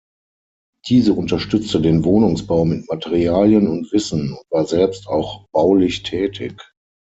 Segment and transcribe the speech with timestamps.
[0.87, 6.57] Diese unterstützte den Wohnungsbau mit Materialien und Wissen, und war selbst auch baulich tätig.